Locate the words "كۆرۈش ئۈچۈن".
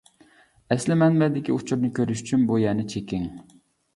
1.99-2.47